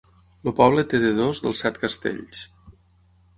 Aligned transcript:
El 0.45 0.53
poble 0.59 0.85
té 0.93 1.01
de 1.03 1.11
dos 1.19 1.41
dels 1.47 1.61
set 1.67 1.77
castells. 1.85 2.41